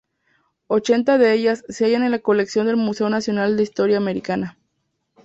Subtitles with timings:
[0.65, 4.57] Ochenta de ellas se hallan en la colección del Museo Nacional de Historia Americana.